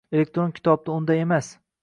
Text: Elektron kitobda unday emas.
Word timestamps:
Elektron 0.19 0.55
kitobda 0.55 0.97
unday 1.03 1.23
emas. 1.27 1.53